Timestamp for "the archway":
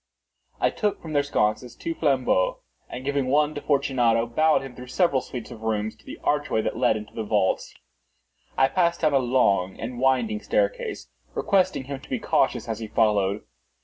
6.07-6.63